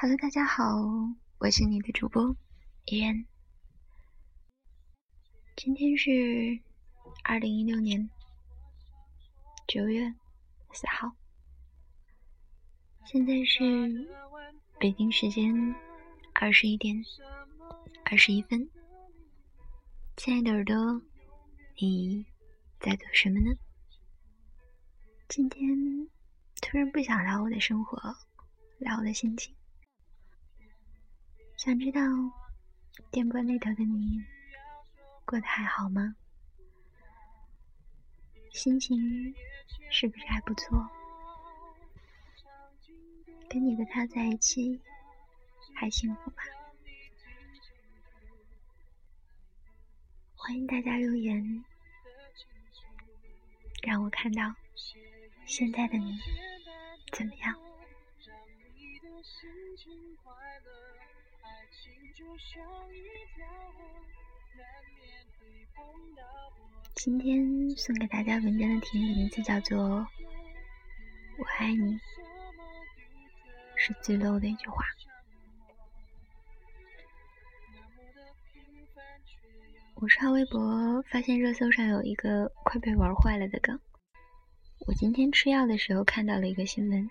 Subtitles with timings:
[0.00, 0.76] Hello，大家好，
[1.38, 2.36] 我是你的主播
[2.84, 3.26] 依然。
[5.56, 6.60] 今天是
[7.24, 8.08] 二零一六年
[9.66, 10.14] 九月
[10.72, 11.10] 四号，
[13.06, 14.08] 现在是
[14.78, 15.52] 北京时间
[16.32, 16.94] 二十一点
[18.04, 18.70] 二十一分。
[20.16, 21.02] 亲爱的耳朵，
[21.80, 22.24] 你
[22.78, 23.50] 在做什么呢？
[25.28, 25.76] 今天
[26.62, 27.98] 突然不想聊我的生活，
[28.78, 29.52] 聊我的心情。
[31.58, 32.00] 想知道
[33.10, 34.24] 电波那头的你
[35.24, 36.14] 过得还好吗？
[38.52, 39.34] 心情
[39.90, 40.88] 是不是还不错？
[43.50, 44.80] 跟你的他在一起
[45.74, 46.44] 还幸福吧？
[50.36, 51.64] 欢迎大家留言，
[53.82, 54.54] 让我看到
[55.44, 56.16] 现在的你
[57.10, 57.52] 怎么样。
[66.94, 69.78] 今天送给大家文章的题目名字叫做
[71.38, 71.94] 《我爱你》，
[73.76, 74.84] 是最 low 的一句话。
[79.94, 83.78] 我刷微博发现热搜上有一个快被玩坏了的梗。
[84.86, 87.10] 我今天吃药的时候看到了一个新闻，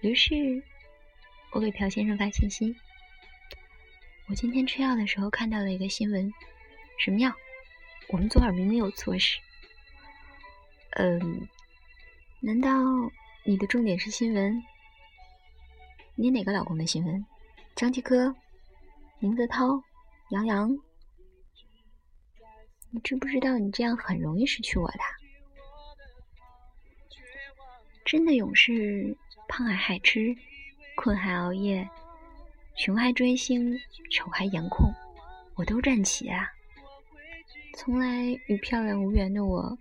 [0.00, 0.62] 于是
[1.52, 2.76] 我给朴先生发信息。
[4.28, 6.32] 我今天吃药的时候看到了一个新闻，
[6.98, 7.32] 什么药？
[8.08, 9.38] 我们左耳明明有错失。
[10.90, 11.48] 嗯，
[12.40, 12.70] 难道
[13.44, 14.62] 你的重点是新闻？
[16.14, 17.24] 你哪个老公的新闻？
[17.74, 18.34] 张继科、
[19.20, 19.82] 宁泽涛、
[20.30, 20.76] 杨洋？
[22.90, 24.98] 你知不知道你这样很容易失去我的？
[28.04, 29.16] 真的勇士，
[29.48, 30.34] 胖还海吃，
[30.96, 31.88] 困还熬夜。
[32.76, 33.80] 穷还追星，
[34.10, 34.92] 丑还颜控，
[35.54, 36.52] 我都站齐啊！
[37.74, 39.78] 从来与漂亮无缘的我，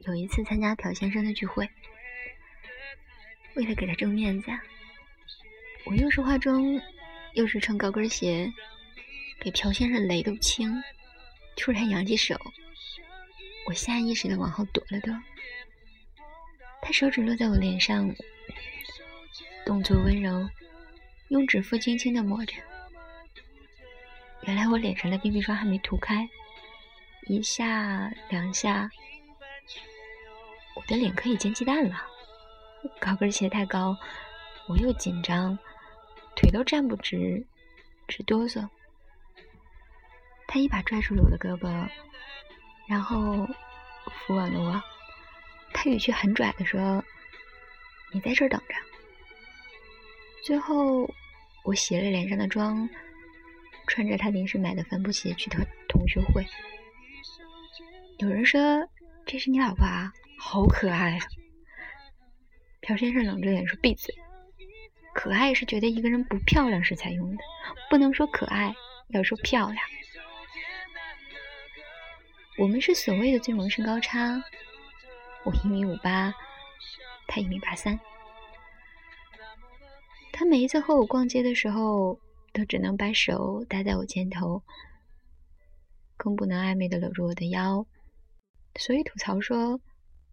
[0.00, 1.70] 有一次参加朴先生的聚会，
[3.54, 4.50] 为了给他争面子，
[5.86, 6.78] 我又是化妆，
[7.32, 8.52] 又是穿高跟鞋，
[9.40, 10.82] 给朴先生雷都青。
[11.56, 12.38] 突然扬起手，
[13.66, 15.18] 我下意识的往后躲了躲，
[16.82, 18.14] 他手指落在我脸上，
[19.68, 20.48] 动作温柔。
[21.28, 22.54] 用指腹轻轻的抹着，
[24.44, 26.26] 原来我脸上的 BB 霜还没涂开，
[27.26, 28.88] 一下两下，
[30.74, 32.02] 我的脸可以煎鸡蛋了。
[32.98, 33.94] 高跟鞋太高，
[34.68, 35.58] 我又紧张，
[36.34, 37.44] 腿都站不直，
[38.06, 38.66] 直哆嗦。
[40.46, 41.86] 他一把拽住了我的胳膊，
[42.88, 43.46] 然后
[44.10, 44.82] 扶稳了我。
[45.74, 47.04] 他语气很拽的说
[48.12, 48.74] ：“你在这儿等着。”
[50.44, 51.08] 最后，
[51.64, 52.88] 我洗了脸上的妆，
[53.86, 56.46] 穿着他临时买的帆布鞋去同同学会。
[58.18, 58.88] 有人说
[59.26, 61.26] ：“这是你老婆啊，好可爱啊！”
[62.80, 64.14] 朴先生冷着脸说：“闭嘴！
[65.14, 67.42] 可爱是觉得一个人不漂亮时才用的，
[67.90, 68.74] 不能说可爱，
[69.08, 69.84] 要说漂亮。
[72.56, 74.42] 我们是所谓的最萌身高差，
[75.44, 76.32] 我一米五八，
[77.26, 77.98] 他一米八三。”
[80.38, 82.20] 他每一次和我逛街的时候，
[82.52, 84.62] 都只能把手搭在我肩头，
[86.16, 87.84] 更不能暧昧的搂住我的腰，
[88.78, 89.80] 所以吐槽说，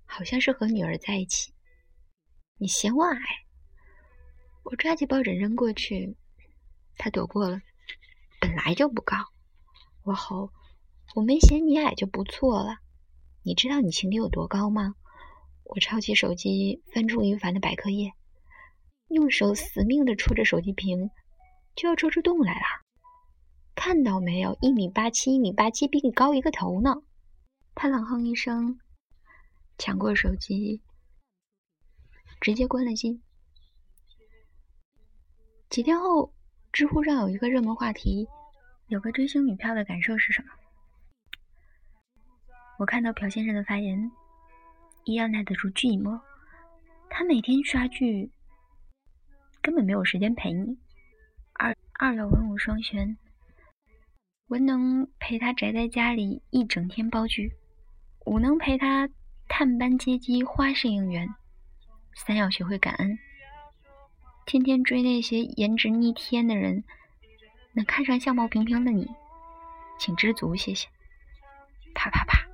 [0.05, 1.55] 好像是和女儿在一起。
[2.59, 3.19] 你嫌我矮，
[4.61, 6.16] 我抓起抱枕扔过去，
[6.99, 7.59] 他躲过了，
[8.39, 9.17] 本来就不高。
[10.03, 10.51] 我吼，
[11.16, 12.77] 我没嫌你矮就不错了。
[13.41, 14.93] 你知道你情敌有多高吗？
[15.63, 18.13] 我抄起手机，翻出吴凡的百科页。
[19.15, 21.09] 用手死命的戳着手机屏，
[21.73, 22.65] 就要戳出洞来了。
[23.73, 24.57] 看到没有？
[24.61, 27.01] 一米八七，一米八七，比你高一个头呢。
[27.73, 28.78] 他冷哼一声，
[29.78, 30.81] 抢过手机，
[32.41, 33.22] 直接关了机。
[35.69, 36.34] 几天后，
[36.73, 38.28] 知乎上有一个热门话题：
[38.87, 40.49] 有个追星女票的感受是什么？
[42.78, 44.11] 我看到朴先生的发言，
[45.05, 46.19] 一样耐得住寂寞。
[47.09, 48.29] 他每天刷剧。
[49.66, 50.78] 根本没有时间陪你。
[51.53, 53.17] 二二要文武双全，
[54.46, 57.52] 文能陪他宅在家里一整天煲剧，
[58.28, 59.09] 武能陪他
[59.47, 61.28] 探班接机花式应援，
[62.14, 63.17] 三要学会感恩。
[64.46, 66.84] 天天追那些颜值逆天的人，
[67.73, 69.09] 能看上相貌平平的你，
[69.97, 70.88] 请知足，谢谢。
[71.96, 72.47] 啪啪啪，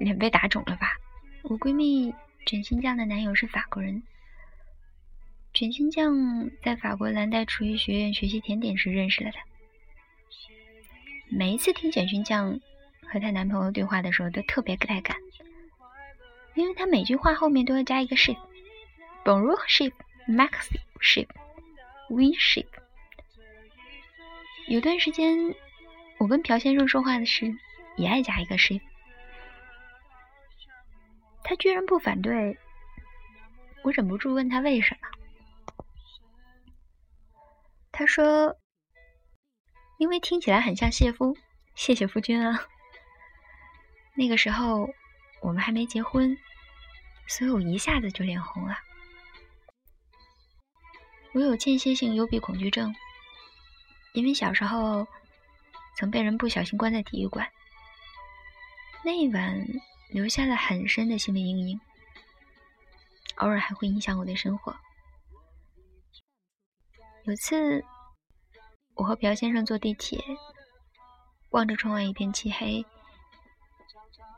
[0.00, 0.98] 脸被打肿了吧？
[1.44, 2.12] 我闺蜜
[2.44, 4.02] 卷心酱的男友是法国人。
[5.54, 9.40] 卷心酱在法国蓝带厨艺学院学习甜点时认识了他。
[11.30, 12.58] 每一次听卷心酱
[13.06, 15.16] 和她男朋友对话的时候，都特别带感，
[16.54, 22.66] 因为她每句话后面都要加一个 ship，Bonjour ship，Maxi ship，We ship。
[24.66, 25.54] 有段时间，
[26.18, 27.52] 我跟朴先生说话的时候，
[27.96, 28.80] 也爱加一个 ship。
[31.44, 32.58] 他居然不反对，
[33.84, 35.06] 我忍不住问他为什么。
[37.96, 38.58] 他说
[39.98, 41.36] ：“因为听起来很像谢夫，
[41.76, 42.66] 谢谢夫君啊。”
[44.18, 44.90] 那个时候
[45.40, 46.36] 我们还没结婚，
[47.28, 48.76] 所以我一下子就脸红了。
[51.34, 52.92] 我有间歇性幽闭恐惧症，
[54.12, 55.06] 因为小时候
[55.96, 57.48] 曾被人不小心关在体育馆，
[59.04, 59.64] 那一晚。
[60.10, 61.80] 留下了很深的心理阴影，
[63.36, 64.76] 偶尔还会影响我的生活。
[67.26, 67.82] 有次，
[68.96, 70.22] 我和朴先生坐地铁，
[71.52, 72.84] 望着窗外一片漆黑，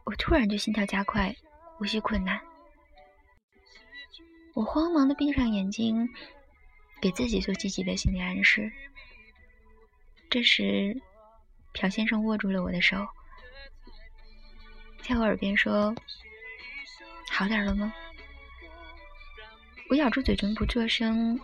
[0.05, 1.35] 我突然就心跳加快，
[1.77, 2.41] 呼吸困难。
[4.55, 6.09] 我慌忙的闭上眼睛，
[7.01, 8.71] 给自己做积极的心理暗示。
[10.31, 10.97] 这时，
[11.73, 13.05] 朴先生握住了我的手。
[15.03, 15.93] 在我耳边说
[17.33, 17.93] ：“好点了吗？”
[19.91, 21.41] 我咬住嘴唇不作声，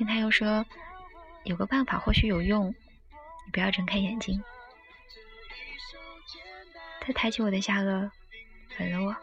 [0.00, 0.64] 听他又说
[1.44, 2.70] ：“有个办法或许有用，
[3.44, 4.42] 你不要睁开眼睛。”
[7.02, 8.10] 他抬起我的下颚，
[8.78, 9.14] 吻了我，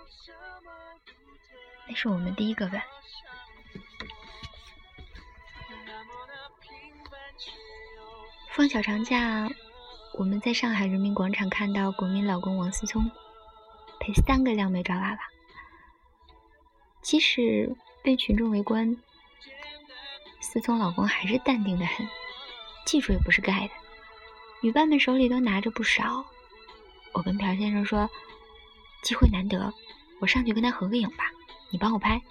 [1.88, 2.80] 那是我们第一个吻。
[8.52, 9.50] 放小长假。
[10.14, 13.10] 我们在上海人民广场看到国民老公王思聪
[14.00, 15.20] 陪三个靓妹抓娃娃，
[17.02, 18.96] 即使被群众围观，
[20.40, 22.08] 思聪老公还是淡定的很，
[22.86, 23.74] 技术也不是盖的。
[24.62, 26.26] 女伴们手里都拿着不少。
[27.14, 28.10] 我跟朴先生说
[29.04, 29.74] ：“机会难得，
[30.20, 31.26] 我上去跟他合个影吧，
[31.72, 32.22] 你帮我拍。”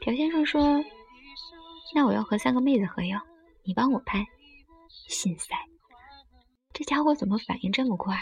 [0.00, 0.84] 朴先生说
[1.94, 3.18] ：“那我要和三个妹子合影，
[3.64, 4.26] 你帮我拍。”
[5.08, 5.54] 心塞。
[6.72, 8.20] 这家伙怎么反应这么快？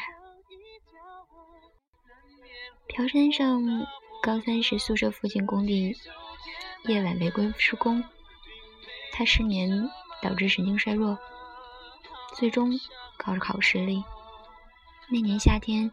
[2.88, 3.86] 朴先生
[4.22, 5.96] 高三时宿舍附近工地
[6.84, 8.04] 夜晚违规施工，
[9.12, 9.70] 他失眠
[10.22, 11.18] 导致神经衰弱，
[12.34, 12.72] 最终
[13.18, 14.02] 高考失利。
[15.10, 15.92] 那年夏天，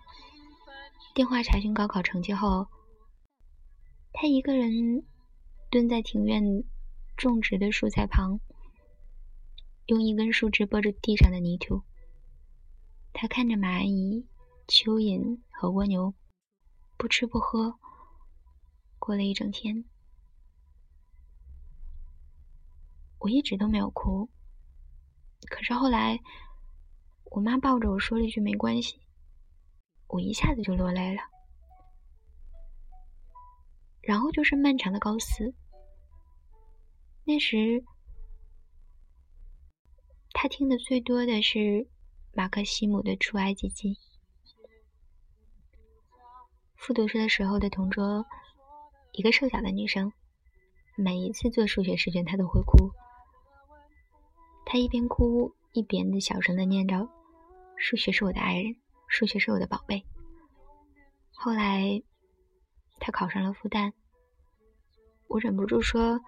[1.13, 2.67] 电话查询高考成绩后，
[4.13, 5.05] 他一个人
[5.69, 6.63] 蹲在庭院
[7.17, 8.39] 种植的蔬菜旁，
[9.87, 11.83] 用一根树枝拨着地上的泥土。
[13.11, 14.25] 他看着蚂蚁、
[14.67, 16.13] 蚯蚓和蜗牛，
[16.95, 17.77] 不吃不喝，
[18.97, 19.83] 过了一整天。
[23.19, 24.29] 我一直都没有哭，
[25.49, 26.19] 可是后来，
[27.25, 28.99] 我妈抱着我说了一句“没关系”，
[30.07, 31.21] 我一下子就落泪了。
[34.01, 35.53] 然后就是漫长的高四，
[37.25, 37.83] 那时
[40.31, 41.87] 他听的最多的是。
[42.31, 43.89] 马克西姆的《出埃及记》。
[46.75, 48.23] 复读生的时候的同桌，
[49.13, 50.13] 一个瘦小的女生，
[50.95, 52.91] 每一次做数学试卷，她都会哭。
[54.71, 57.09] 他一边哭一边的小声的念着
[57.75, 58.75] ：“数学是我的爱人，
[59.07, 60.05] 数学是我的宝贝。”
[61.33, 62.03] 后来，
[62.99, 63.93] 他考上了复旦。
[65.27, 66.21] 我忍不住说：“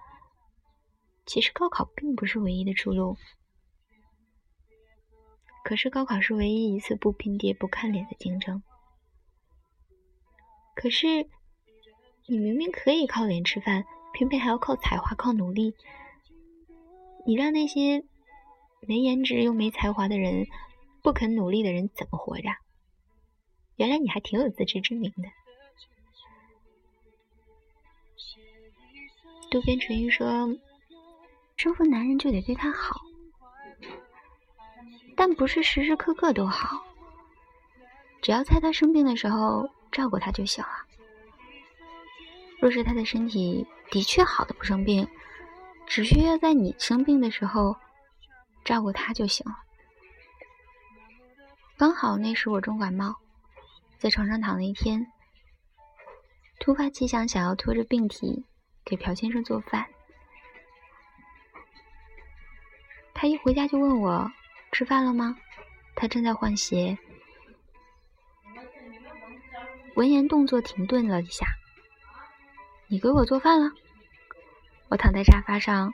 [1.24, 3.16] 其实高考并不是唯一的出路。”
[5.62, 8.60] 可是高考是唯一一次不拼爹不看脸的竞争。
[10.74, 11.28] 可是
[12.26, 15.76] 你明明可以靠脸吃饭，偏偏还要靠才华、靠努力。
[17.24, 18.04] 你让那些
[18.86, 20.46] 没颜值又没才华的人、
[21.02, 22.48] 不肯努力的人怎么活着？
[23.76, 25.28] 原来你还挺有自知之明的。
[29.50, 30.56] 渡边淳一说
[31.56, 33.00] ：“征服男人就得对他好。”
[35.16, 36.84] 但不是时时刻刻都好，
[38.20, 40.70] 只要在他生病的时候照顾他就行了。
[42.60, 45.06] 若是他的身体的确好的不生病，
[45.86, 47.76] 只需要在你生病的时候
[48.64, 49.56] 照顾他就行了。
[51.76, 53.16] 刚好那时我重感冒，
[53.98, 55.06] 在床上躺了一天，
[56.60, 58.44] 突发奇想，想要拖着病体
[58.84, 59.86] 给朴先生做饭。
[63.14, 64.30] 他一回家就问我。
[64.74, 65.36] 吃饭了吗？
[65.94, 66.96] 他正在换鞋。
[69.96, 71.44] 闻言，动作停顿了一下。
[72.86, 73.70] 你给我做饭了？
[74.88, 75.92] 我躺在沙发上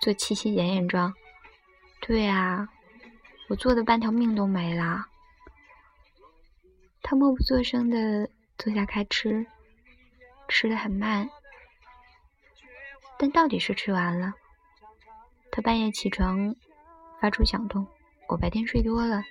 [0.00, 1.12] 做七夕眼眼状。
[2.00, 2.68] 对啊，
[3.48, 5.06] 我做的半条命都没了。
[7.02, 9.46] 他默不作声的坐下开吃，
[10.48, 11.28] 吃的很慢，
[13.18, 14.32] 但到底是吃完了。
[15.50, 16.54] 他半夜起床
[17.20, 17.86] 发出响动，
[18.28, 19.22] 我白天睡多了，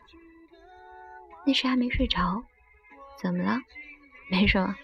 [1.45, 2.43] 那时还没睡着。
[3.19, 3.59] 怎么了？
[4.29, 4.75] 没什么。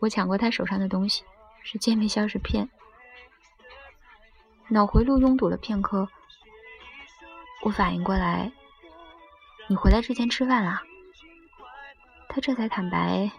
[0.00, 1.24] 我抢过他手上的东西，
[1.62, 2.68] 是健胃消食片。
[4.68, 6.08] 脑回路拥堵了片刻，
[7.64, 8.52] 我反应过来，
[9.68, 10.82] 你回来之前吃饭了。
[12.28, 13.30] 他这才坦白，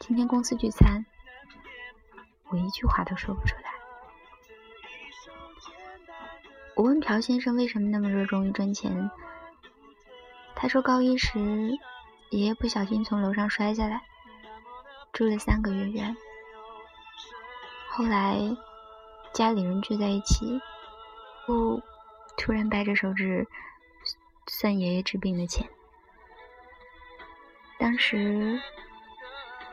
[0.00, 1.06] 今天公司聚餐，
[2.48, 3.70] 我一句话都说不出来。
[6.74, 9.08] 我问朴先生为什么那么热衷于赚钱，
[10.56, 11.38] 他说高一时
[12.30, 14.02] 爷爷不小心从楼上摔下来。
[15.12, 16.16] 住了三个月院，
[17.88, 18.36] 后来
[19.32, 20.60] 家里人聚在一起，
[21.46, 21.80] 不
[22.40, 23.46] 突然掰着手指
[24.46, 25.68] 算爷爷治病的钱。
[27.78, 28.58] 当时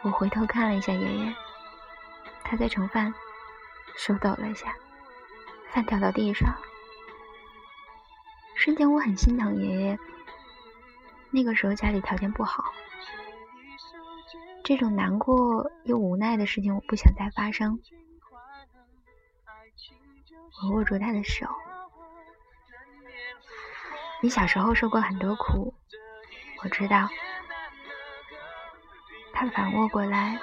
[0.02, 1.34] 我回头看了一下爷爷，
[2.44, 3.14] 他在盛饭，
[3.96, 4.76] 手抖了一下，
[5.72, 6.54] 饭掉到地上，
[8.56, 9.98] 瞬间我很心疼爷爷。
[11.32, 12.66] 那个时候家里条件不好。
[14.66, 17.80] 这种难过又无奈的事情，我不想再发生。
[20.62, 21.48] 我握住他的手，
[24.22, 25.74] 你小时候受过很多苦，
[26.64, 27.08] 我知道。
[29.32, 30.40] 他反握过来，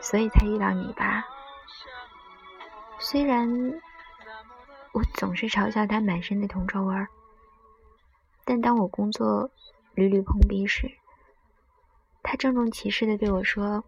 [0.00, 1.24] 所以才遇到你吧。
[2.98, 3.48] 虽然
[4.92, 7.06] 我总是嘲笑他满身的铜臭味儿，
[8.44, 9.48] 但当我工作
[9.94, 10.90] 屡屡碰壁时，
[12.24, 13.84] 他郑重其事的对我说：“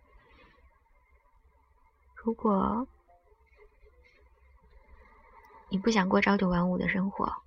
[2.15, 2.87] 如果
[5.69, 7.42] 你不想过朝九晚五的生活，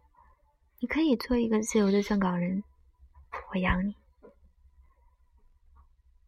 [0.79, 2.63] 你可以做一个自由的撰稿人，
[3.51, 3.95] 我养你。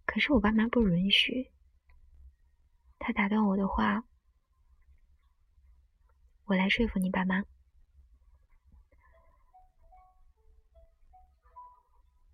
[0.06, 1.52] 可是我爸妈不允许。”
[3.00, 4.04] 他打断我的话
[6.46, 7.44] ：“我来说服你爸妈。”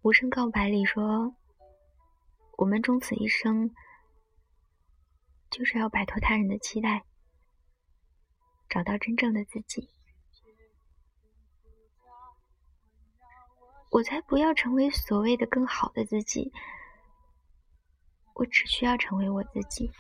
[0.01, 1.36] 无声告白里说。
[2.55, 3.74] 我们终此一生，
[5.50, 7.03] 就是要摆脱他人的期待，
[8.70, 9.89] 找到真正的自己。
[13.94, 16.52] 我才不要成为所谓的更好的自己，
[18.34, 19.92] 我只需要成为我自己。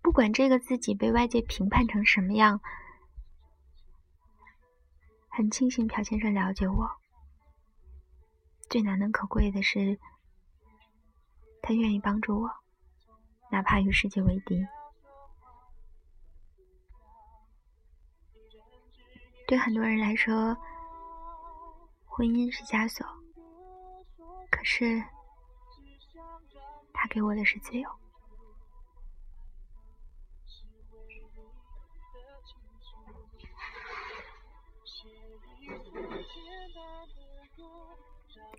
[0.00, 2.60] 不管这个自己被外界评判成什么样，
[5.28, 6.88] 很庆幸朴先生了解我。
[8.70, 9.98] 最难能可贵的是，
[11.60, 12.50] 他愿意帮助我，
[13.50, 14.64] 哪怕与世界为敌。
[19.46, 20.56] 对很多人来说，
[22.06, 23.06] 婚姻是枷锁，
[24.50, 25.04] 可是
[26.92, 27.88] 他给我的是自由。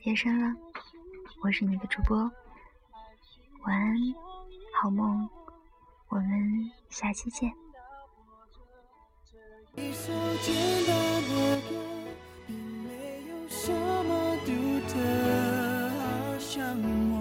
[0.03, 0.55] 夜深了，
[1.41, 2.17] 我是你的主播，
[3.63, 3.97] 晚安，
[4.79, 5.27] 好梦，
[6.09, 7.64] 我们下期见。
[9.77, 10.55] 一首简
[10.87, 11.75] 单的歌
[12.47, 12.89] 并没
[13.27, 14.51] 有什么独
[14.87, 14.93] 特
[15.99, 16.03] 好
[16.39, 16.77] 像
[17.11, 17.13] 我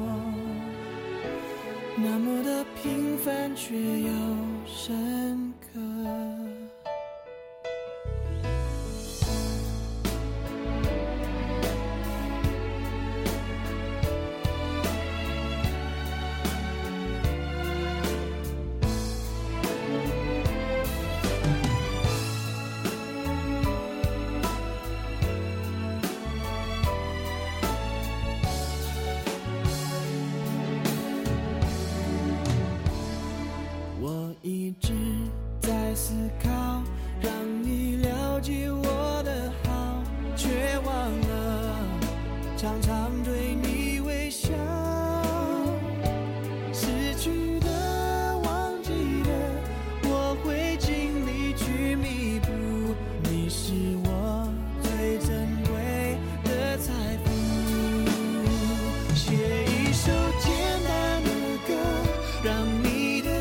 [1.96, 4.10] 那么的平凡却又
[4.66, 6.43] 深刻。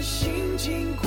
[0.04, 1.03] 心情。